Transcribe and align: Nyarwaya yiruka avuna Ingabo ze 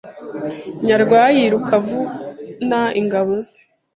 Nyarwaya 0.85 1.27
yiruka 1.37 1.71
avuna 1.79 2.79
Ingabo 2.99 3.31
ze 3.47 3.57